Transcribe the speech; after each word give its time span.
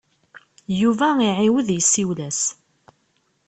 Yuba 0.81 1.07
iɛiwed 1.29 1.67
yessiwel-as. 1.71 2.41